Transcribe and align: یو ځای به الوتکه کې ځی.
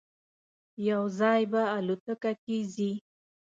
یو 0.89 1.03
ځای 1.19 1.41
به 1.51 1.61
الوتکه 1.75 2.31
کې 2.43 2.57
ځی. 2.73 2.91